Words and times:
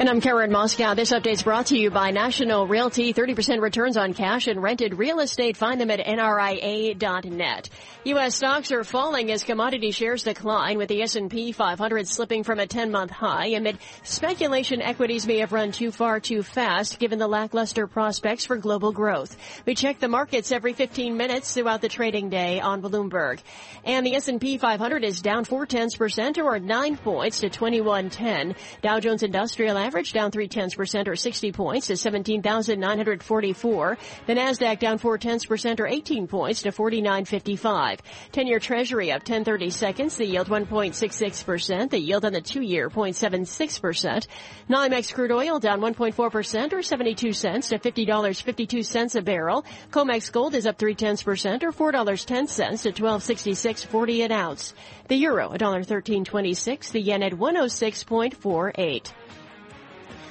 And 0.00 0.08
I'm 0.08 0.20
Karen 0.20 0.52
Moscow. 0.52 0.94
This 0.94 1.10
update 1.10 1.32
is 1.32 1.42
brought 1.42 1.66
to 1.66 1.76
you 1.76 1.90
by 1.90 2.12
National 2.12 2.68
Realty. 2.68 3.12
30% 3.12 3.60
returns 3.60 3.96
on 3.96 4.14
cash 4.14 4.46
and 4.46 4.62
rented 4.62 4.96
real 4.96 5.18
estate. 5.18 5.56
Find 5.56 5.80
them 5.80 5.90
at 5.90 5.98
nria.net. 5.98 7.68
U.S. 8.04 8.36
stocks 8.36 8.70
are 8.70 8.84
falling 8.84 9.32
as 9.32 9.42
commodity 9.42 9.90
shares 9.90 10.22
decline 10.22 10.78
with 10.78 10.88
the 10.88 11.02
S&P 11.02 11.50
500 11.50 12.06
slipping 12.06 12.44
from 12.44 12.60
a 12.60 12.66
10-month 12.68 13.10
high 13.10 13.46
amid 13.48 13.78
speculation 14.04 14.80
equities 14.80 15.26
may 15.26 15.38
have 15.38 15.52
run 15.52 15.72
too 15.72 15.90
far 15.90 16.20
too 16.20 16.44
fast 16.44 17.00
given 17.00 17.18
the 17.18 17.26
lackluster 17.26 17.88
prospects 17.88 18.46
for 18.46 18.56
global 18.56 18.92
growth. 18.92 19.36
We 19.66 19.74
check 19.74 19.98
the 19.98 20.06
markets 20.06 20.52
every 20.52 20.74
15 20.74 21.16
minutes 21.16 21.52
throughout 21.52 21.80
the 21.80 21.88
trading 21.88 22.30
day 22.30 22.60
on 22.60 22.82
Bloomberg. 22.82 23.40
And 23.84 24.06
the 24.06 24.14
S&P 24.14 24.58
500 24.58 25.02
is 25.02 25.20
down 25.22 25.44
4 25.44 25.66
tenths 25.66 25.96
percent 25.96 26.38
or 26.38 26.60
9 26.60 26.96
points 26.98 27.40
to 27.40 27.50
2110. 27.50 28.54
Dow 28.80 29.00
Jones 29.00 29.24
Industrial 29.24 29.76
average 29.88 30.12
down 30.12 30.30
three 30.30 30.48
tenths 30.48 30.74
percent 30.74 31.08
or 31.08 31.16
60 31.16 31.50
points 31.52 31.86
to 31.86 31.96
17,944. 31.96 33.98
The 34.26 34.34
Nasdaq 34.34 34.80
down 34.80 34.98
four 34.98 35.16
tenths 35.16 35.46
percent 35.46 35.80
or 35.80 35.86
18 35.86 36.26
points 36.26 36.60
to 36.62 36.72
49.55. 36.72 38.00
10-year 38.34 38.60
Treasury 38.60 39.10
up 39.10 39.24
10.30 39.24 39.72
seconds. 39.72 40.16
The 40.16 40.26
yield 40.26 40.48
1.66 40.48 41.46
percent. 41.46 41.90
The 41.90 41.98
yield 41.98 42.26
on 42.26 42.34
the 42.34 42.42
two-year 42.42 42.90
0.76 42.90 43.80
percent. 43.80 44.26
NYMEX 44.68 45.14
crude 45.14 45.32
oil 45.32 45.58
down 45.58 45.80
1.4 45.80 46.30
percent 46.30 46.74
or 46.74 46.82
72 46.82 47.32
cents 47.32 47.70
to 47.70 47.78
$50.52 47.78 49.16
a 49.16 49.22
barrel. 49.22 49.64
COMEX 49.90 50.30
gold 50.30 50.54
is 50.54 50.66
up 50.66 50.76
three 50.76 50.94
tenths 50.94 51.22
percent 51.22 51.64
or 51.64 51.72
$4.10 51.72 52.82
to 52.82 52.92
1266.40 52.92 54.26
an 54.26 54.32
ounce. 54.32 54.74
The 55.08 55.16
euro 55.16 55.48
$1.1326. 55.48 56.92
The 56.92 57.00
yen 57.00 57.22
at 57.22 57.32
106.48. 57.32 59.12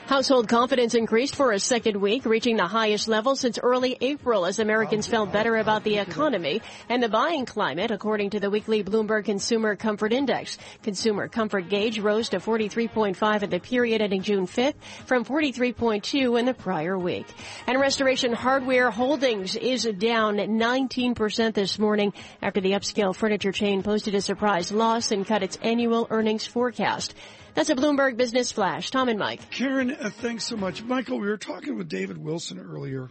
Household 0.07 0.47
confidence 0.47 0.95
increased 0.95 1.35
for 1.35 1.51
a 1.51 1.59
second 1.59 1.97
week, 1.97 2.23
reaching 2.23 2.55
the 2.55 2.65
highest 2.65 3.09
level 3.09 3.35
since 3.35 3.59
early 3.61 3.97
April 3.99 4.45
as 4.45 4.57
Americans 4.57 5.05
felt 5.05 5.33
better 5.33 5.57
about 5.57 5.83
the 5.83 5.97
economy 5.97 6.61
and 6.87 7.03
the 7.03 7.09
buying 7.09 7.45
climate, 7.45 7.91
according 7.91 8.29
to 8.29 8.39
the 8.39 8.49
weekly 8.49 8.85
Bloomberg 8.85 9.25
Consumer 9.25 9.75
Comfort 9.75 10.13
Index. 10.13 10.57
Consumer 10.81 11.27
comfort 11.27 11.67
gauge 11.67 11.99
rose 11.99 12.29
to 12.29 12.39
43.5 12.39 13.43
in 13.43 13.49
the 13.49 13.59
period 13.59 14.01
ending 14.01 14.21
June 14.21 14.47
5th 14.47 14.75
from 15.05 15.25
43.2 15.25 16.39
in 16.39 16.45
the 16.45 16.53
prior 16.53 16.97
week. 16.97 17.27
And 17.67 17.77
Restoration 17.77 18.31
Hardware 18.31 18.89
Holdings 18.89 19.57
is 19.57 19.83
down 19.83 20.37
19% 20.37 21.53
this 21.53 21.77
morning 21.77 22.13
after 22.41 22.61
the 22.61 22.71
upscale 22.71 23.13
furniture 23.13 23.51
chain 23.51 23.83
posted 23.83 24.15
a 24.15 24.21
surprise 24.21 24.71
loss 24.71 25.11
and 25.11 25.27
cut 25.27 25.43
its 25.43 25.57
annual 25.61 26.07
earnings 26.09 26.47
forecast. 26.47 27.13
That's 27.57 27.71
a 27.71 27.75
Bloomberg 27.75 28.17
Business 28.17 28.51
Flash. 28.51 28.91
Tom 28.91 29.09
and 29.09 29.17
Mike. 29.17 29.49
Karen, 29.49 29.89
uh, 29.89 30.11
thanks 30.11 30.43
so 30.43 30.55
much. 30.55 30.83
Michael, 30.83 31.19
we 31.19 31.27
were 31.27 31.37
talking 31.37 31.75
with 31.75 31.89
David 31.89 32.19
Wilson 32.19 32.59
earlier 32.59 33.09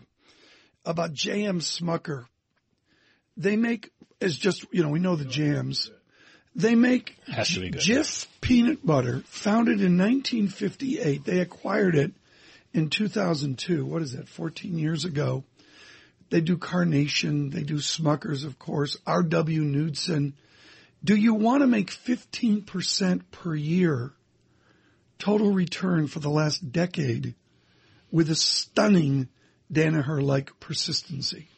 about 0.84 1.12
J.M. 1.12 1.58
Smucker. 1.58 2.26
They 3.36 3.56
make, 3.56 3.90
as 4.20 4.36
just, 4.36 4.64
you 4.70 4.84
know, 4.84 4.88
we 4.90 5.00
know 5.00 5.16
the 5.16 5.24
jams. 5.24 5.90
They 6.54 6.76
make 6.76 7.16
Has 7.26 7.48
to 7.54 7.60
be 7.60 7.70
good. 7.70 7.80
Jif 7.80 8.28
peanut 8.40 8.86
butter, 8.86 9.24
founded 9.26 9.80
in 9.80 9.98
1958. 9.98 11.24
They 11.24 11.40
acquired 11.40 11.96
it 11.96 12.12
in 12.72 12.88
2002. 12.88 13.84
What 13.84 14.00
is 14.00 14.12
that, 14.12 14.28
14 14.28 14.78
years 14.78 15.04
ago? 15.04 15.42
They 16.30 16.40
do 16.40 16.56
Carnation. 16.56 17.50
They 17.50 17.64
do 17.64 17.78
Smuckers, 17.78 18.44
of 18.44 18.60
course. 18.60 18.96
R.W. 19.08 19.62
Knudsen. 19.62 20.34
Do 21.02 21.16
you 21.16 21.34
want 21.34 21.62
to 21.62 21.66
make 21.66 21.90
15% 21.90 23.22
per 23.32 23.52
year 23.52 24.12
total 25.18 25.52
return 25.52 26.06
for 26.06 26.20
the 26.20 26.30
last 26.30 26.72
decade 26.72 27.34
with 28.10 28.30
a 28.30 28.34
stunning 28.34 29.28
Danaher-like 29.72 30.60
persistency. 30.60 31.48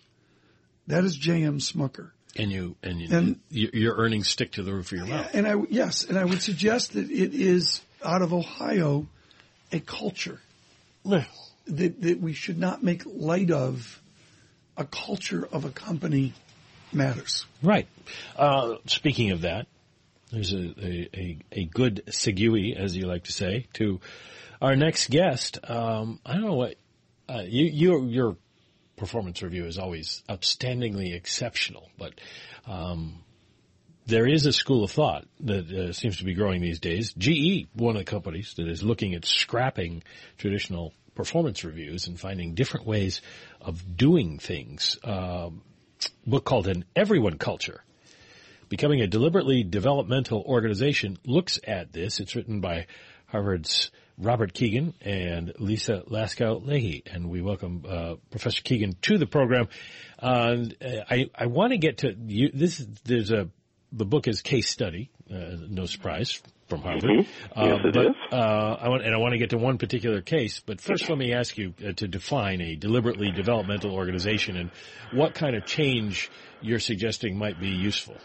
That 0.87 1.05
is 1.05 1.17
J.M. 1.17 1.59
Smucker. 1.59 2.11
And 2.37 2.51
you 2.51 2.77
and, 2.83 3.01
you, 3.01 3.09
And- 3.17 3.41
your 3.51 3.71
your 3.73 3.97
earnings 3.97 4.29
stick 4.29 4.53
to 4.53 4.63
the 4.63 4.73
roof 4.73 4.93
of 4.93 4.99
your 4.99 5.07
mouth. 5.07 5.35
And 5.35 5.47
I, 5.47 5.55
yes, 5.71 6.05
and 6.05 6.19
I 6.19 6.25
would 6.25 6.41
suggest 6.41 6.93
that 6.93 7.11
it 7.11 7.35
is 7.35 7.81
out 8.05 8.23
of 8.23 8.33
Ohio 8.33 9.07
a 9.73 9.81
culture 9.81 10.41
that, 11.05 12.01
that 12.01 12.21
we 12.21 12.33
should 12.33 12.59
not 12.59 12.83
make 12.83 13.03
light 13.07 13.51
of 13.51 14.01
a 14.77 14.85
culture 14.85 15.47
of 15.51 15.65
a 15.65 15.71
company 15.71 16.33
matters. 16.93 17.45
Right. 17.63 17.89
Uh, 18.37 18.77
speaking 18.87 19.31
of 19.33 19.43
that, 19.43 19.67
there's 20.31 20.53
a, 20.53 20.59
a, 20.59 21.09
a, 21.15 21.39
a 21.53 21.65
good 21.65 22.03
segue, 22.07 22.77
as 22.77 22.97
you 22.97 23.07
like 23.07 23.25
to 23.25 23.33
say, 23.33 23.67
to 23.75 24.01
our 24.61 24.77
next 24.77 25.11
guest. 25.11 25.59
Um, 25.69 26.21
I 26.25 26.35
don't 26.35 26.45
know 26.45 26.55
what 26.55 26.77
uh, 27.29 27.43
you, 27.47 27.65
your 27.65 28.05
your 28.05 28.37
performance 28.97 29.43
review 29.43 29.67
is 29.67 29.79
always 29.79 30.23
outstandingly 30.29 31.15
exceptional, 31.15 31.89
but 31.99 32.21
um, 32.67 33.23
there 34.07 34.27
is 34.27 34.47
a 34.47 34.53
school 34.53 34.85
of 34.85 34.91
thought 34.91 35.27
that 35.41 35.71
uh, 35.71 35.93
seems 35.93 36.19
to 36.19 36.25
be 36.25 36.35
growing 36.35 36.61
these 36.61 36.81
days. 36.81 37.13
GE, 37.13 37.69
one 37.75 37.97
of 37.97 38.01
the 38.01 38.11
companies 38.11 38.55
that 38.55 38.67
is 38.67 38.83
looking 38.83 39.15
at 39.15 39.25
scrapping 39.25 40.03
traditional 40.39 40.93
performance 41.15 41.65
reviews 41.65 42.07
and 42.07 42.19
finding 42.19 42.55
different 42.55 42.87
ways 42.87 43.21
of 43.61 43.97
doing 43.97 44.39
things. 44.39 44.99
Um, 45.05 45.63
book 46.27 46.45
called 46.45 46.69
an 46.69 46.85
Everyone 46.95 47.39
Culture. 47.39 47.83
Becoming 48.69 49.01
a 49.01 49.07
deliberately 49.07 49.63
developmental 49.63 50.43
organization 50.43 51.19
looks 51.25 51.59
at 51.67 51.93
this. 51.93 52.21
It's 52.21 52.37
written 52.37 52.61
by 52.61 52.87
Harvard's 53.27 53.91
Robert 54.19 54.53
Kegan 54.53 54.95
and 55.01 55.55
Lisa 55.59 56.03
Laskow 56.07 56.63
Lahey, 56.63 57.03
and 57.11 57.31
we 57.31 57.41
welcome 57.41 57.85
uh, 57.89 58.15
Professor 58.31 58.63
Kegan 58.63 58.97
to 59.03 59.17
the 59.17 59.27
program. 59.27 59.69
Uh, 60.19 60.65
I 60.83 61.31
I 61.35 61.47
want 61.47 61.73
to 61.73 61.79
get 61.79 61.99
to 61.99 62.15
you. 62.27 62.51
This 62.53 62.85
there's 63.05 63.31
a 63.31 63.49
the 63.93 64.05
book 64.05 64.29
is 64.29 64.43
case 64.43 64.69
study, 64.69 65.11
uh, 65.33 65.57
no 65.69 65.87
surprise 65.87 66.43
from 66.69 66.83
Harvard. 66.83 67.05
Mhm. 67.05 67.27
Yes, 67.57 67.81
it 67.85 67.95
but, 67.95 68.07
is. 68.07 68.13
Uh, 68.31 68.77
I 68.81 68.89
want, 68.91 69.03
and 69.03 69.15
I 69.15 69.19
want 69.19 69.33
to 69.33 69.39
get 69.39 69.51
to 69.51 69.59
one 69.59 69.79
particular 69.79 70.21
case, 70.21 70.61
but 70.61 70.81
first 70.81 71.09
let 71.09 71.17
me 71.17 71.33
ask 71.33 71.57
you 71.57 71.73
uh, 71.87 71.93
to 71.93 72.07
define 72.07 72.61
a 72.61 72.77
deliberately 72.77 73.31
developmental 73.31 73.95
organization 73.95 74.59
and 74.59 74.71
what 75.13 75.35
kind 75.35 75.57
of 75.57 75.65
change 75.65 76.31
you're 76.61 76.81
suggesting 76.81 77.39
might 77.39 77.59
be 77.59 77.69
useful. 77.69 78.17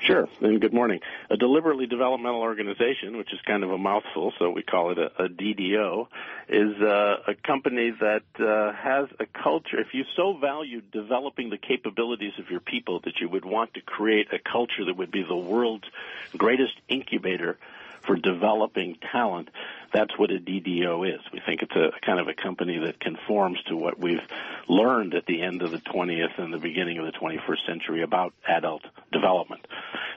Sure, 0.00 0.28
and 0.40 0.60
good 0.60 0.72
morning. 0.72 1.00
A 1.28 1.36
deliberately 1.36 1.86
developmental 1.86 2.40
organization, 2.40 3.16
which 3.16 3.32
is 3.32 3.40
kind 3.44 3.64
of 3.64 3.72
a 3.72 3.78
mouthful, 3.78 4.32
so 4.38 4.48
we 4.50 4.62
call 4.62 4.92
it 4.92 4.98
a, 4.98 5.24
a 5.24 5.28
DDO, 5.28 6.06
is 6.48 6.80
uh, 6.80 7.16
a 7.26 7.34
company 7.34 7.92
that 8.00 8.22
uh, 8.38 8.72
has 8.74 9.08
a 9.18 9.26
culture. 9.26 9.80
If 9.80 9.94
you 9.94 10.04
so 10.16 10.38
value 10.38 10.82
developing 10.92 11.50
the 11.50 11.58
capabilities 11.58 12.32
of 12.38 12.48
your 12.48 12.60
people 12.60 13.00
that 13.00 13.14
you 13.20 13.28
would 13.28 13.44
want 13.44 13.74
to 13.74 13.80
create 13.80 14.28
a 14.32 14.38
culture 14.38 14.84
that 14.86 14.96
would 14.96 15.10
be 15.10 15.24
the 15.24 15.36
world's 15.36 15.88
greatest 16.36 16.74
incubator 16.88 17.58
for 18.08 18.16
developing 18.16 18.96
talent, 19.12 19.50
that's 19.92 20.18
what 20.18 20.30
a 20.30 20.38
DDO 20.38 21.14
is. 21.14 21.20
We 21.32 21.40
think 21.44 21.62
it's 21.62 21.76
a 21.76 21.90
kind 22.04 22.18
of 22.18 22.26
a 22.26 22.34
company 22.34 22.78
that 22.78 22.98
conforms 22.98 23.58
to 23.68 23.76
what 23.76 23.98
we've 23.98 24.26
learned 24.66 25.14
at 25.14 25.26
the 25.26 25.42
end 25.42 25.62
of 25.62 25.70
the 25.70 25.78
20th 25.78 26.38
and 26.38 26.52
the 26.52 26.58
beginning 26.58 26.98
of 26.98 27.04
the 27.04 27.12
21st 27.12 27.66
century 27.66 28.02
about 28.02 28.32
adult 28.46 28.82
development. 29.12 29.66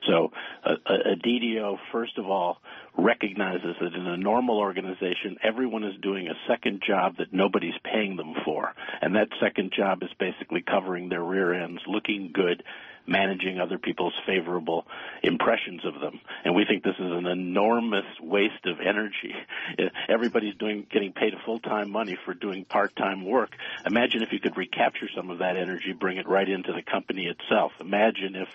So 0.07 0.31
a, 0.63 0.71
a, 0.71 1.15
DDO, 1.15 1.77
first 1.91 2.17
of 2.17 2.27
all, 2.27 2.59
recognizes 2.97 3.75
that 3.79 3.93
in 3.93 4.07
a 4.07 4.17
normal 4.17 4.57
organization, 4.57 5.37
everyone 5.43 5.83
is 5.83 5.95
doing 6.01 6.27
a 6.27 6.33
second 6.47 6.81
job 6.85 7.17
that 7.17 7.33
nobody's 7.33 7.77
paying 7.83 8.15
them 8.15 8.33
for. 8.43 8.73
And 9.01 9.15
that 9.15 9.27
second 9.39 9.73
job 9.75 10.01
is 10.01 10.09
basically 10.17 10.61
covering 10.61 11.09
their 11.09 11.23
rear 11.23 11.53
ends, 11.53 11.81
looking 11.87 12.31
good, 12.33 12.63
managing 13.07 13.59
other 13.59 13.77
people's 13.77 14.13
favorable 14.25 14.85
impressions 15.23 15.85
of 15.85 15.99
them. 15.99 16.19
And 16.43 16.55
we 16.55 16.65
think 16.65 16.83
this 16.83 16.95
is 16.99 17.11
an 17.11 17.25
enormous 17.25 18.05
waste 18.21 18.65
of 18.65 18.79
energy. 18.79 19.33
Everybody's 20.09 20.55
doing 20.55 20.85
getting 20.91 21.13
paid 21.13 21.33
full-time 21.45 21.91
money 21.91 22.17
for 22.25 22.33
doing 22.33 22.65
part-time 22.65 23.25
work. 23.25 23.51
Imagine 23.85 24.21
if 24.23 24.31
you 24.31 24.39
could 24.39 24.57
recapture 24.57 25.07
some 25.15 25.29
of 25.29 25.39
that 25.39 25.57
energy, 25.57 25.93
bring 25.93 26.17
it 26.17 26.27
right 26.27 26.47
into 26.47 26.73
the 26.73 26.81
company 26.81 27.27
itself. 27.27 27.71
Imagine 27.79 28.35
if 28.35 28.49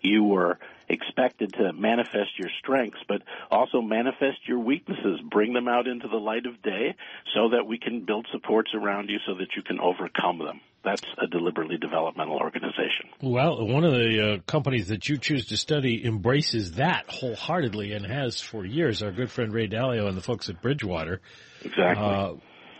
you 0.00 0.24
were 0.24 0.58
expected 0.88 1.52
to 1.54 1.72
manifest 1.72 2.38
your 2.38 2.50
strengths, 2.58 3.00
but 3.08 3.22
also 3.50 3.80
manifest 3.80 4.38
your 4.46 4.58
weaknesses, 4.58 5.20
bring 5.30 5.52
them 5.52 5.68
out 5.68 5.86
into 5.86 6.08
the 6.08 6.16
light 6.16 6.46
of 6.46 6.62
day 6.62 6.94
so 7.34 7.50
that 7.50 7.66
we 7.66 7.78
can 7.78 8.04
build 8.04 8.26
supports 8.32 8.70
around 8.74 9.08
you 9.10 9.18
so 9.26 9.34
that 9.34 9.48
you 9.56 9.62
can 9.62 9.80
overcome 9.80 10.38
them. 10.38 10.60
That's 10.84 11.02
a 11.18 11.26
deliberately 11.26 11.76
developmental 11.76 12.36
organization. 12.36 13.10
Well, 13.20 13.66
one 13.66 13.84
of 13.84 13.92
the 13.92 14.34
uh, 14.34 14.38
companies 14.46 14.88
that 14.88 15.08
you 15.08 15.18
choose 15.18 15.46
to 15.46 15.56
study 15.56 16.04
embraces 16.04 16.72
that 16.72 17.06
wholeheartedly 17.08 17.92
and 17.92 18.06
has 18.06 18.40
for 18.40 18.64
years. 18.64 19.02
Our 19.02 19.10
good 19.10 19.30
friend 19.30 19.52
Ray 19.52 19.68
Dalio 19.68 20.08
and 20.08 20.16
the 20.16 20.22
folks 20.22 20.48
at 20.48 20.62
Bridgewater. 20.62 21.20
Exactly. 21.62 22.06
Uh, 22.06 22.34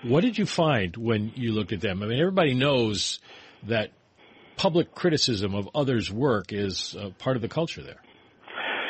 what 0.05 0.23
did 0.23 0.39
you 0.39 0.47
find 0.47 0.97
when 0.97 1.33
you 1.35 1.53
looked 1.53 1.73
at 1.73 1.81
them? 1.81 2.03
I 2.03 2.07
mean, 2.07 2.21
everybody 2.21 2.55
knows 2.55 3.19
that 3.65 3.91
public 4.59 4.95
criticism 4.95 5.55
of 5.55 5.69
others' 5.75 6.13
work 6.13 6.53
is 6.53 6.95
uh, 6.99 7.11
part 7.19 7.37
of 7.37 7.43
the 7.43 7.49
culture 7.49 7.83
there. 7.83 8.03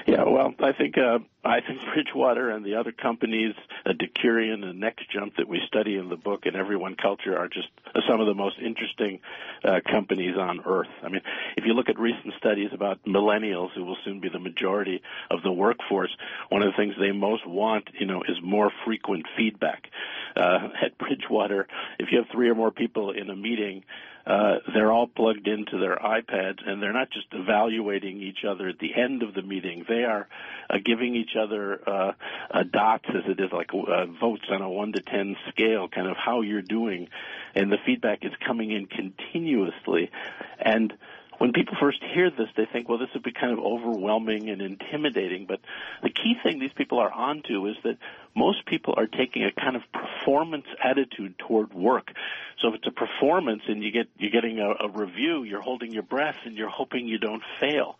Yeah, 0.06 0.24
well, 0.24 0.54
I 0.60 0.72
think 0.72 0.96
uh, 0.96 1.18
I 1.44 1.60
think 1.60 1.80
Bridgewater 1.94 2.50
and 2.50 2.64
the 2.64 2.76
other 2.76 2.92
companies, 2.92 3.54
Decurion 3.86 4.64
and 4.64 4.82
NextJump 4.82 5.36
that 5.36 5.48
we 5.48 5.60
study 5.66 5.96
in 5.96 6.08
the 6.08 6.16
book 6.16 6.46
and 6.46 6.56
Everyone 6.56 6.96
Culture 6.96 7.38
are 7.38 7.48
just 7.48 7.68
some 8.08 8.20
of 8.20 8.26
the 8.26 8.34
most 8.34 8.56
interesting 8.58 9.20
uh, 9.64 9.80
companies 9.90 10.36
on 10.36 10.60
earth. 10.66 10.88
I 11.02 11.08
mean, 11.08 11.22
if 11.56 11.64
you 11.64 11.74
look 11.74 11.88
at 11.88 11.98
recent 11.98 12.34
studies 12.38 12.70
about 12.72 13.04
millennials, 13.04 13.70
who 13.74 13.84
will 13.84 13.96
soon 14.04 14.20
be 14.20 14.28
the 14.28 14.38
majority 14.38 15.02
of 15.30 15.42
the 15.42 15.52
workforce, 15.52 16.14
one 16.48 16.62
of 16.62 16.72
the 16.72 16.76
things 16.76 16.94
they 16.98 17.12
most 17.12 17.46
want, 17.46 17.88
you 17.98 18.06
know, 18.06 18.22
is 18.22 18.36
more 18.42 18.70
frequent 18.84 19.26
feedback. 19.36 19.88
Uh, 20.36 20.68
at 20.82 20.98
Bridgewater, 20.98 21.66
if 21.98 22.08
you 22.10 22.18
have 22.18 22.26
three 22.32 22.48
or 22.48 22.54
more 22.54 22.70
people 22.70 23.10
in 23.12 23.30
a 23.30 23.36
meeting, 23.36 23.84
uh, 24.26 24.56
they're 24.74 24.92
all 24.92 25.06
plugged 25.06 25.48
into 25.48 25.78
their 25.78 25.96
iPads 25.96 26.58
and 26.66 26.82
they're 26.82 26.92
not 26.92 27.10
just 27.10 27.26
evaluating 27.32 28.20
each 28.20 28.44
other 28.46 28.68
at 28.68 28.78
the 28.78 28.94
end 28.94 29.22
of 29.22 29.32
the 29.32 29.40
meeting. 29.40 29.86
They 29.88 30.04
are 30.04 30.28
uh, 30.70 30.76
giving 30.84 31.14
each 31.14 31.36
other 31.38 31.80
uh, 31.86 32.12
uh, 32.50 32.62
dots 32.62 33.06
as 33.08 33.22
it 33.26 33.40
is 33.40 33.50
like 33.52 33.70
uh, 33.72 34.06
votes 34.20 34.44
on 34.50 34.62
a 34.62 34.70
one 34.70 34.92
to 34.92 35.00
ten 35.00 35.36
scale, 35.50 35.88
kind 35.88 36.08
of 36.08 36.16
how 36.16 36.42
you're 36.42 36.62
doing, 36.62 37.08
and 37.54 37.70
the 37.70 37.78
feedback 37.84 38.24
is 38.24 38.32
coming 38.46 38.70
in 38.70 38.86
continuously, 38.86 40.10
and 40.58 40.92
when 41.38 41.52
people 41.52 41.76
first 41.80 42.02
hear 42.02 42.30
this, 42.30 42.48
they 42.56 42.66
think, 42.66 42.88
well, 42.88 42.98
this 42.98 43.08
would 43.14 43.22
be 43.22 43.32
kind 43.32 43.52
of 43.52 43.60
overwhelming 43.60 44.50
and 44.50 44.60
intimidating. 44.60 45.46
But 45.46 45.60
the 46.02 46.10
key 46.10 46.34
thing 46.42 46.58
these 46.58 46.72
people 46.76 46.98
are 46.98 47.10
onto 47.10 47.66
is 47.66 47.76
that 47.84 47.96
most 48.34 48.66
people 48.66 48.94
are 48.96 49.06
taking 49.06 49.44
a 49.44 49.52
kind 49.52 49.76
of 49.76 49.82
performance 49.92 50.66
attitude 50.82 51.38
toward 51.38 51.72
work. 51.72 52.10
So 52.60 52.68
if 52.68 52.74
it's 52.74 52.86
a 52.86 52.90
performance 52.90 53.62
and 53.68 53.82
you 53.82 53.92
get 53.92 54.08
you're 54.18 54.30
getting 54.30 54.58
a, 54.58 54.86
a 54.86 54.88
review, 54.90 55.44
you're 55.44 55.60
holding 55.60 55.92
your 55.92 56.02
breath 56.02 56.36
and 56.44 56.56
you're 56.56 56.68
hoping 56.68 57.06
you 57.06 57.18
don't 57.18 57.42
fail. 57.60 57.96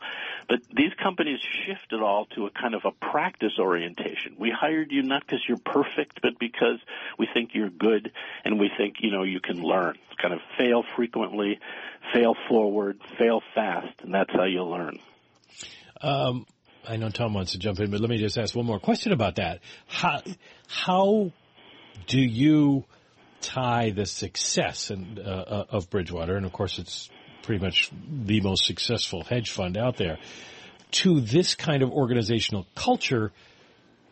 But 0.49 0.61
these 0.75 0.93
companies 1.03 1.39
shift 1.41 1.93
it 1.93 2.03
all 2.03 2.27
to 2.35 2.47
a 2.47 2.51
kind 2.51 2.75
of 2.75 2.83
a 2.85 2.91
practice 2.91 3.53
orientation. 3.59 4.37
We 4.39 4.51
hired 4.51 4.91
you 4.91 5.03
not 5.03 5.25
because 5.25 5.45
you're 5.49 5.59
perfect, 5.59 6.21
but 6.23 6.39
because 6.41 6.81
we 7.19 7.29
think 7.33 7.51
you're 7.55 7.71
good 7.71 8.11
and 8.45 8.59
we 8.59 8.71
think 8.77 8.97
you 9.01 9.11
know 9.11 9.23
you 9.23 9.41
can 9.41 9.63
learn. 9.63 9.97
Kind 10.21 10.35
of 10.35 10.41
fail 10.59 10.83
frequently, 10.97 11.61
fail 12.13 12.35
forward, 12.49 12.99
fail 13.19 13.41
fast, 13.55 14.01
and 14.03 14.13
that's 14.13 14.33
how 14.33 14.45
you 14.45 14.65
learn. 14.65 14.99
Um, 16.01 16.47
I 16.87 16.97
know 16.97 17.11
Tom 17.11 17.35
wants 17.35 17.53
to 17.53 17.59
jump 17.59 17.79
in, 17.81 17.91
but 17.91 18.01
let 18.01 18.11
me 18.11 18.19
just 18.19 18.37
ask 18.39 18.57
one 18.57 18.67
more 18.67 18.81
question 18.81 19.13
about 19.13 19.37
that. 19.37 19.61
How 19.87 20.23
how 20.67 21.33
do 22.07 22.19
you 22.19 22.85
tie 23.41 23.91
the 23.91 24.07
success 24.07 24.91
and, 24.91 25.19
uh, 25.19 25.23
uh, 25.23 25.65
of 25.71 25.91
Bridgewater, 25.91 26.37
and 26.37 26.47
of 26.47 26.53
course 26.53 26.79
it's 26.79 27.09
pretty 27.43 27.65
much 27.65 27.91
the 27.93 28.41
most 28.41 28.67
successful 28.67 29.25
hedge 29.25 29.51
fund 29.51 29.77
out 29.77 29.97
there, 29.97 30.19
to 30.91 31.21
this 31.21 31.55
kind 31.55 31.83
of 31.83 31.91
organizational 31.91 32.67
culture 32.75 33.33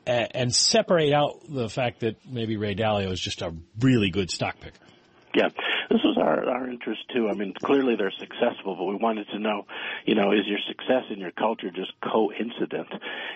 and 0.06 0.54
separate 0.54 1.12
out 1.12 1.40
the 1.48 1.68
fact 1.68 2.00
that 2.00 2.16
maybe 2.24 2.56
Ray 2.56 2.74
Dalio 2.74 3.10
is 3.10 3.20
just 3.20 3.42
a 3.42 3.52
really 3.80 4.10
good 4.10 4.30
stock 4.30 4.60
picker? 4.60 4.78
Yeah, 5.34 5.48
our 6.26 6.48
our 6.48 6.68
interest 6.68 7.02
too. 7.14 7.28
I 7.28 7.34
mean, 7.34 7.54
clearly 7.54 7.96
they're 7.96 8.10
successful, 8.10 8.74
but 8.76 8.84
we 8.84 8.96
wanted 8.96 9.28
to 9.28 9.38
know, 9.38 9.66
you 10.04 10.14
know, 10.14 10.32
is 10.32 10.46
your 10.46 10.58
success 10.66 11.04
in 11.10 11.18
your 11.18 11.30
culture 11.30 11.70
just 11.70 11.92
coincident? 12.00 12.88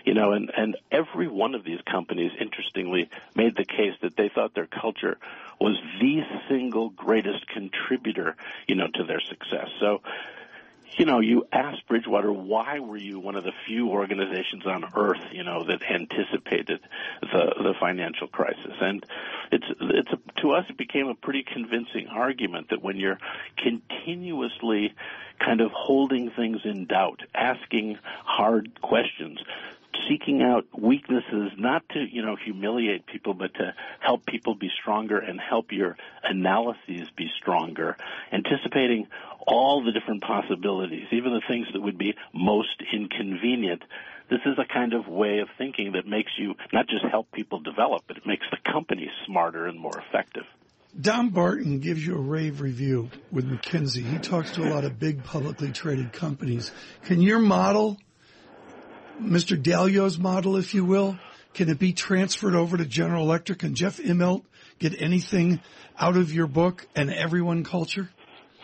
You 0.05 0.15
know, 0.15 0.33
and 0.33 0.51
and 0.57 0.77
every 0.91 1.29
one 1.29 1.55
of 1.55 1.65
these 1.65 1.81
companies, 1.91 2.33
interestingly, 2.41 3.09
made 3.35 3.57
the 3.57 3.65
case 3.65 3.95
that 4.03 4.17
they 4.17 4.29
thought 4.29 4.55
their 4.55 4.67
culture 4.67 5.19
was 5.61 5.77
the 6.01 6.23
single 6.49 6.91
greatest 6.91 7.47
contributor, 7.49 8.37
you 8.67 8.75
know, 8.75 8.89
to 8.95 9.05
their 9.05 9.21
success. 9.21 9.69
So 9.79 10.01
you 10.97 11.05
know, 11.05 11.21
you 11.21 11.47
asked 11.53 11.87
Bridgewater, 11.87 12.33
why 12.33 12.81
were 12.81 12.97
you 12.97 13.19
one 13.19 13.37
of 13.37 13.45
the 13.45 13.53
few 13.67 13.89
organizations 13.89 14.67
on 14.67 14.85
earth, 14.95 15.21
you 15.33 15.45
know, 15.45 15.65
that 15.65 15.83
anticipated 15.83 16.81
the 17.21 17.55
the 17.63 17.75
financial 17.79 18.27
crisis? 18.29 18.75
And 18.81 19.05
it's 19.53 19.67
it's 19.81 20.11
a, 20.13 20.41
to 20.43 20.53
us 20.53 20.65
it 20.69 20.77
became 20.77 21.09
a 21.09 21.15
pretty 21.15 21.43
convincing 21.43 22.09
argument 22.09 22.71
that 22.71 22.83
when 22.83 22.97
you're 22.97 23.19
continuously 23.57 24.93
kind 25.39 25.61
of 25.61 25.71
holding 25.73 26.31
things 26.31 26.61
in 26.65 26.87
doubt, 26.87 27.21
asking 27.35 27.99
hard 28.25 28.81
questions, 28.83 29.39
seeking 30.08 30.43
out 30.43 30.67
weaknesses, 30.79 31.52
not 31.56 31.88
to, 31.91 32.00
you 32.00 32.23
know, 32.23 32.37
humiliate 32.37 33.06
people, 33.06 33.35
but 33.35 33.55
to 33.55 33.75
help 34.00 34.26
people 34.26 34.55
be 34.55 34.70
stronger 34.81 35.19
and 35.19 35.41
help 35.41 35.73
your 35.73 35.97
analyses 36.23 37.08
be 37.17 37.29
stronger, 37.41 37.97
anticipating 38.32 39.06
all 39.47 39.85
the 39.85 39.93
different 39.93 40.23
possibilities, 40.23 41.06
even 41.12 41.32
the 41.32 41.43
things 41.49 41.67
that 41.73 41.81
would 41.81 41.99
be 41.99 42.14
most 42.35 42.82
inconvenient. 42.93 43.82
This 44.29 44.41
is 44.47 44.58
a 44.58 44.73
kind 44.73 44.94
of 44.94 45.08
way 45.08 45.41
of 45.41 45.49
thinking 45.58 45.93
that 45.93 46.06
makes 46.06 46.31
you 46.38 46.55
not 46.73 46.87
just 46.88 47.05
help 47.11 47.32
people 47.32 47.61
develop, 47.61 48.05
but 48.06 48.17
it 48.17 48.26
makes 48.26 48.47
the 48.50 48.58
company 48.70 49.11
smarter 49.26 49.67
and 49.67 49.79
more 49.79 50.00
effective. 50.08 50.44
Don 50.99 51.31
Barton 51.31 51.79
gives 51.79 52.05
you 52.05 52.17
a 52.17 52.20
rave 52.20 52.61
review 52.61 53.11
with 53.31 53.49
McKinsey. 53.49 54.02
He 54.05 54.19
talks 54.19 54.52
to 54.52 54.62
a 54.62 54.70
lot 54.70 54.85
of 54.85 54.99
big 54.99 55.23
publicly 55.23 55.70
traded 55.70 56.12
companies. 56.12 56.73
Can 57.05 57.20
your 57.20 57.38
model 57.38 57.99
Mr. 59.21 59.61
Dalio's 59.61 60.19
model, 60.19 60.57
if 60.57 60.75
you 60.75 60.85
will? 60.85 61.19
Can 61.55 61.69
it 61.69 61.79
be 61.79 61.93
transferred 61.93 62.55
over 62.55 62.77
to 62.77 62.85
General 62.85 63.25
Electric 63.25 63.61
Can 63.61 63.75
Jeff 63.75 63.99
Immelt 63.99 64.45
get 64.79 65.01
anything 65.01 65.61
out 65.99 66.17
of 66.17 66.33
your 66.33 66.47
book 66.47 66.87
and 66.95 67.13
everyone 67.13 67.65
culture? 67.65 68.11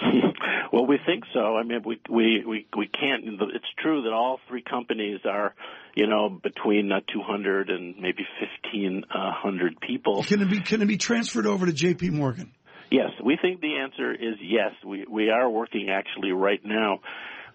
Well, 0.72 0.84
we 0.84 0.98
think 1.06 1.24
so. 1.32 1.56
I 1.56 1.62
mean, 1.62 1.80
we 1.86 1.98
we 2.10 2.44
we 2.46 2.66
we 2.76 2.86
can't. 2.86 3.24
It's 3.24 3.64
true 3.78 4.02
that 4.02 4.12
all 4.12 4.40
three 4.46 4.62
companies 4.62 5.20
are, 5.24 5.54
you 5.94 6.06
know, 6.06 6.28
between 6.28 6.92
uh, 6.92 7.00
200 7.10 7.70
and 7.70 7.94
maybe 7.98 8.26
1500 8.72 9.80
people. 9.80 10.22
Can 10.24 10.42
it 10.42 10.50
be 10.50 10.60
can 10.60 10.82
it 10.82 10.86
be 10.86 10.98
transferred 10.98 11.46
over 11.46 11.64
to 11.64 11.72
J.P. 11.72 12.10
Morgan? 12.10 12.52
Yes, 12.90 13.10
we 13.24 13.38
think 13.40 13.62
the 13.62 13.76
answer 13.76 14.12
is 14.12 14.34
yes. 14.42 14.72
We 14.84 15.06
we 15.10 15.30
are 15.30 15.48
working 15.48 15.88
actually 15.88 16.32
right 16.32 16.60
now 16.62 17.00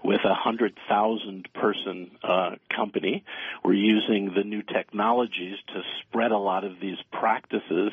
with 0.04 0.22
a 0.26 0.34
hundred 0.34 0.74
thousand 0.90 1.48
person 1.54 2.12
uh, 2.24 2.52
company. 2.76 3.24
We're 3.64 3.74
using 3.74 4.32
the 4.36 4.44
new 4.44 4.62
technologies 4.64 5.58
to 5.68 5.82
spread 6.02 6.32
a 6.32 6.38
lot 6.38 6.64
of 6.64 6.80
these 6.82 6.98
practices. 7.12 7.92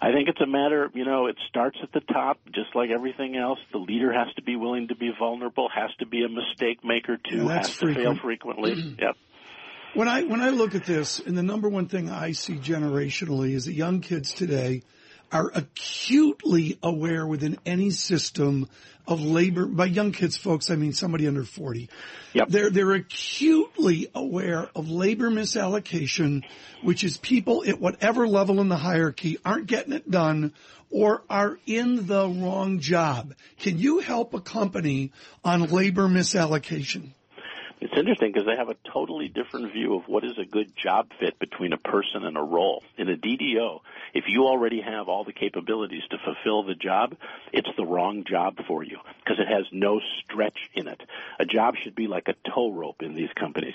I 0.00 0.12
think 0.12 0.28
it's 0.28 0.40
a 0.40 0.46
matter, 0.46 0.90
you 0.92 1.06
know, 1.06 1.26
it 1.26 1.36
starts 1.48 1.78
at 1.82 1.90
the 1.92 2.00
top, 2.00 2.38
just 2.54 2.74
like 2.74 2.90
everything 2.90 3.36
else. 3.36 3.58
The 3.72 3.78
leader 3.78 4.12
has 4.12 4.32
to 4.34 4.42
be 4.42 4.56
willing 4.56 4.88
to 4.88 4.94
be 4.94 5.10
vulnerable, 5.18 5.68
has 5.74 5.90
to 6.00 6.06
be 6.06 6.24
a 6.24 6.28
mistake 6.28 6.84
maker 6.84 7.16
too, 7.16 7.48
has 7.48 7.70
frequent. 7.70 7.96
to 7.96 8.02
fail 8.02 8.22
frequently. 8.22 8.96
yep. 8.98 9.16
When 9.94 10.08
I 10.08 10.24
when 10.24 10.42
I 10.42 10.50
look 10.50 10.74
at 10.74 10.84
this, 10.84 11.20
and 11.20 11.38
the 11.38 11.42
number 11.42 11.70
one 11.70 11.88
thing 11.88 12.10
I 12.10 12.32
see 12.32 12.56
generationally 12.56 13.54
is 13.54 13.64
that 13.64 13.72
young 13.72 14.00
kids 14.02 14.34
today 14.34 14.82
are 15.32 15.50
acutely 15.54 16.78
aware 16.82 17.26
within 17.26 17.58
any 17.66 17.90
system 17.90 18.68
of 19.06 19.20
labor. 19.20 19.66
By 19.66 19.86
young 19.86 20.12
kids, 20.12 20.36
folks, 20.36 20.70
I 20.70 20.76
mean 20.76 20.92
somebody 20.92 21.26
under 21.26 21.44
40. 21.44 21.88
Yep. 22.34 22.48
They're, 22.48 22.70
they're 22.70 22.92
acutely 22.92 24.08
aware 24.14 24.68
of 24.74 24.88
labor 24.88 25.30
misallocation, 25.30 26.42
which 26.82 27.04
is 27.04 27.16
people 27.16 27.64
at 27.66 27.80
whatever 27.80 28.26
level 28.26 28.60
in 28.60 28.68
the 28.68 28.76
hierarchy 28.76 29.38
aren't 29.44 29.66
getting 29.66 29.92
it 29.92 30.10
done 30.10 30.52
or 30.90 31.22
are 31.28 31.58
in 31.66 32.06
the 32.06 32.28
wrong 32.28 32.80
job. 32.80 33.34
Can 33.58 33.78
you 33.78 33.98
help 34.00 34.34
a 34.34 34.40
company 34.40 35.12
on 35.44 35.66
labor 35.66 36.08
misallocation? 36.08 37.10
It's 37.78 37.92
interesting 37.94 38.32
because 38.32 38.46
they 38.46 38.56
have 38.56 38.70
a 38.70 38.76
totally 38.90 39.28
different 39.28 39.72
view 39.72 39.96
of 39.96 40.08
what 40.08 40.24
is 40.24 40.38
a 40.38 40.46
good 40.46 40.72
job 40.76 41.10
fit 41.20 41.38
between 41.38 41.74
a 41.74 41.76
person 41.76 42.24
and 42.24 42.36
a 42.36 42.42
role. 42.42 42.82
In 42.96 43.10
a 43.10 43.16
DDO, 43.16 43.80
if 44.14 44.24
you 44.28 44.44
already 44.46 44.80
have 44.80 45.08
all 45.08 45.24
the 45.24 45.34
capabilities 45.34 46.02
to 46.10 46.16
fulfill 46.24 46.62
the 46.62 46.74
job, 46.74 47.14
it's 47.52 47.68
the 47.76 47.84
wrong 47.84 48.24
job 48.24 48.56
for 48.66 48.82
you 48.82 48.98
because 49.22 49.38
it 49.38 49.48
has 49.48 49.66
no 49.72 50.00
stretch 50.22 50.58
in 50.74 50.88
it. 50.88 51.02
A 51.38 51.44
job 51.44 51.74
should 51.76 51.94
be 51.94 52.06
like 52.06 52.28
a 52.28 52.50
tow 52.50 52.72
rope 52.72 53.02
in 53.02 53.14
these 53.14 53.30
companies. 53.38 53.74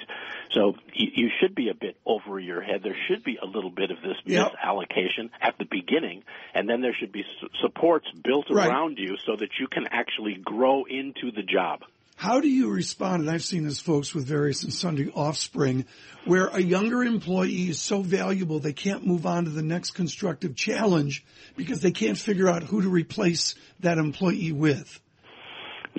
So 0.51 0.75
you, 0.93 1.29
should 1.39 1.53
be 1.53 1.70
a 1.70 1.75
bit 1.75 1.96
over 2.05 2.39
your 2.39 2.62
head. 2.62 2.81
There 2.84 2.98
should 3.08 3.24
be 3.24 3.38
a 3.41 3.46
little 3.46 3.70
bit 3.70 3.91
of 3.91 3.98
this 4.01 4.17
yep. 4.25 4.53
misallocation 4.53 5.29
at 5.39 5.58
the 5.60 5.65
beginning, 5.65 6.24
and 6.55 6.67
then 6.67 6.81
there 6.81 6.93
should 6.93 7.12
be 7.12 7.24
supports 7.62 8.08
built 8.24 8.48
right. 8.50 8.67
around 8.67 8.98
you 8.98 9.17
so 9.25 9.36
that 9.36 9.50
you 9.60 9.67
can 9.67 9.88
actually 9.91 10.36
grow 10.36 10.86
into 10.86 11.31
the 11.31 11.43
job. 11.43 11.81
How 12.22 12.40
do 12.40 12.48
you 12.48 12.70
respond? 12.70 13.24
And 13.24 13.32
I've 13.32 13.44
seen 13.44 13.63
this 13.63 13.80
folks 13.80 14.13
with 14.13 14.28
various 14.28 14.62
and 14.62 14.72
sundry 14.72 15.12
offspring 15.16 15.88
where 16.25 16.50
a 16.50 16.60
younger 16.60 17.01
employee 17.01 17.70
is 17.70 17.82
so 17.82 18.04
valuable 18.04 18.60
they 18.60 18.74
can't 18.74 19.04
move 19.04 19.25
on 19.25 19.46
to 19.46 19.50
the 19.50 19.63
next 19.63 19.96
constructive 19.96 20.56
challenge 20.56 21.25
because 21.58 21.82
they 21.82 21.90
can't 21.90 22.20
figure 22.20 22.48
out 22.48 22.62
who 22.62 22.84
to 22.84 22.90
replace 22.90 23.56
that 23.80 23.98
employee 23.98 24.51
with. 24.51 25.00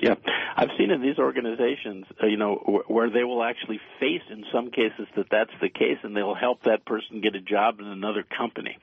Yeah, 0.01 0.15
I've 0.55 0.69
seen 0.77 0.91
in 0.91 1.01
these 1.01 1.19
organizations, 1.19 2.05
uh, 2.23 2.27
you 2.27 2.37
know, 2.37 2.83
where 2.87 3.09
they 3.09 3.25
will 3.25 3.43
actually 3.43 3.81
face, 3.99 4.23
in 4.31 4.45
some 4.49 4.71
cases, 4.71 5.07
that 5.17 5.25
that's 5.29 5.51
the 5.61 5.67
case, 5.67 5.97
and 6.03 6.15
they'll 6.15 6.35
help 6.35 6.63
that 6.63 6.85
person 6.85 7.19
get 7.19 7.35
a 7.35 7.41
job 7.41 7.81
in 7.81 7.85
another 7.85 8.23
company. 8.23 8.77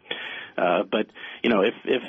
Uh, 0.59 0.83
but 0.83 1.07
you 1.43 1.49
know, 1.49 1.63
if 1.63 1.75
if 1.87 2.03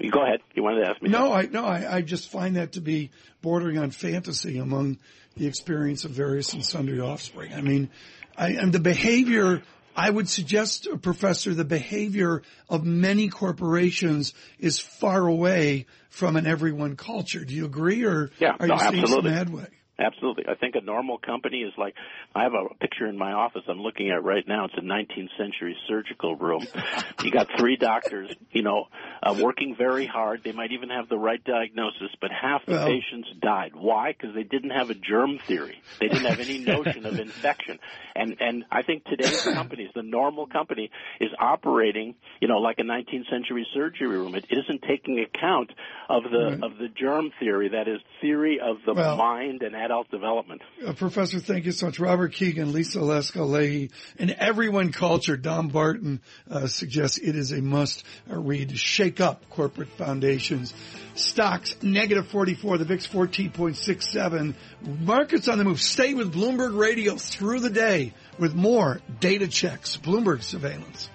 you 0.00 0.10
go 0.10 0.22
ahead. 0.22 0.40
You 0.54 0.62
wanted 0.62 0.84
to 0.84 0.90
ask 0.90 1.02
me? 1.02 1.10
No, 1.10 1.32
I 1.32 1.42
no, 1.42 1.64
I, 1.64 1.96
I 1.96 2.00
just 2.02 2.30
find 2.30 2.56
that 2.56 2.72
to 2.72 2.80
be 2.80 3.10
bordering 3.42 3.78
on 3.78 3.90
fantasy 3.90 4.58
among 4.58 4.98
the 5.36 5.46
experience 5.46 6.04
of 6.04 6.12
various 6.12 6.52
and 6.52 6.64
sundry 6.64 7.00
offspring. 7.00 7.52
I 7.52 7.60
mean, 7.60 7.90
I, 8.36 8.50
and 8.50 8.72
the 8.72 8.80
behavior. 8.80 9.62
I 9.98 10.10
would 10.10 10.28
suggest, 10.28 10.86
Professor, 11.00 11.54
the 11.54 11.64
behavior 11.64 12.42
of 12.68 12.84
many 12.84 13.28
corporations 13.30 14.34
is 14.58 14.78
far 14.78 15.26
away 15.26 15.86
from 16.10 16.36
an 16.36 16.46
everyone 16.46 16.96
culture. 16.96 17.46
Do 17.46 17.54
you 17.54 17.64
agree, 17.64 18.04
or 18.04 18.30
yeah, 18.38 18.56
are 18.60 18.66
no, 18.66 18.74
you 18.74 18.80
seeing 18.80 19.02
absolutely. 19.04 19.30
some 19.30 19.38
headway? 19.38 19.68
Absolutely. 19.98 20.44
I 20.46 20.54
think 20.54 20.74
a 20.74 20.82
normal 20.82 21.16
company 21.16 21.62
is 21.62 21.72
like, 21.78 21.94
I 22.34 22.42
have 22.42 22.52
a 22.52 22.74
picture 22.74 23.06
in 23.06 23.16
my 23.16 23.32
office 23.32 23.62
I'm 23.66 23.80
looking 23.80 24.10
at 24.10 24.22
right 24.22 24.46
now. 24.46 24.66
It's 24.66 24.74
a 24.76 24.82
19th 24.82 25.30
century 25.38 25.74
surgical 25.88 26.36
room. 26.36 26.66
you 27.24 27.30
got 27.30 27.48
three 27.58 27.76
doctors, 27.76 28.30
you 28.52 28.62
know, 28.62 28.88
uh, 29.22 29.34
working 29.40 29.74
very 29.76 30.06
hard. 30.06 30.42
They 30.44 30.52
might 30.52 30.72
even 30.72 30.90
have 30.90 31.08
the 31.08 31.16
right 31.16 31.42
diagnosis, 31.42 32.10
but 32.20 32.30
half 32.30 32.66
the 32.66 32.72
Well- 32.72 32.86
patients 32.86 33.28
died. 33.40 33.72
Why? 33.74 34.12
Because 34.12 34.34
they 34.34 34.42
didn't 34.42 34.70
have 34.70 34.90
a 34.90 34.94
germ 34.94 35.38
theory. 35.46 35.80
They 35.98 36.08
didn't 36.08 36.26
have 36.26 36.40
any 36.40 36.58
notion 36.64 37.06
of 37.06 37.18
infection. 37.18 37.78
And, 38.14 38.36
and 38.40 38.64
I 38.70 38.82
think 38.82 39.04
today's 39.04 39.42
companies, 39.42 39.90
the 39.94 40.02
normal 40.02 40.46
company 40.46 40.90
is 41.20 41.30
operating, 41.38 42.16
you 42.40 42.48
know, 42.48 42.58
like 42.58 42.78
a 42.78 42.82
19th 42.82 43.30
century 43.30 43.66
surgery 43.72 44.08
room. 44.08 44.34
It 44.34 44.44
isn't 44.50 44.82
taking 44.82 45.20
account 45.20 45.70
of 46.10 46.24
the, 46.24 46.60
of 46.62 46.76
the 46.76 46.88
germ 46.88 47.30
theory, 47.40 47.70
that 47.70 47.88
is 47.88 48.00
theory 48.20 48.60
of 48.60 48.76
the 48.84 48.92
Well- 48.92 49.16
mind 49.16 49.62
and 49.62 49.74
adult 49.86 50.10
development. 50.10 50.62
Uh, 50.84 50.92
Professor, 50.92 51.38
thank 51.38 51.64
you 51.64 51.72
so 51.72 51.86
much. 51.86 52.00
Robert 52.00 52.32
Kegan, 52.32 52.72
Lisa 52.72 52.98
Laskow 52.98 53.48
Lahey, 53.48 53.90
and 54.18 54.32
everyone 54.32 54.90
culture. 54.92 55.36
Don 55.36 55.68
Barton 55.68 56.20
uh, 56.50 56.66
suggests 56.66 57.18
it 57.18 57.36
is 57.36 57.52
a 57.52 57.62
must 57.62 58.04
uh, 58.30 58.36
read. 58.36 58.76
Shake 58.76 59.20
up 59.20 59.48
corporate 59.48 59.88
foundations. 59.90 60.74
Stocks 61.14 61.76
negative 61.82 62.26
44, 62.28 62.78
the 62.78 62.84
VIX 62.84 63.06
14.67. 63.06 64.54
Markets 65.00 65.48
on 65.48 65.58
the 65.58 65.64
move. 65.64 65.80
Stay 65.80 66.14
with 66.14 66.34
Bloomberg 66.34 66.76
Radio 66.76 67.16
through 67.16 67.60
the 67.60 67.70
day 67.70 68.12
with 68.38 68.54
more 68.54 69.00
data 69.20 69.46
checks. 69.46 69.96
Bloomberg 69.96 70.42
surveillance. 70.42 71.08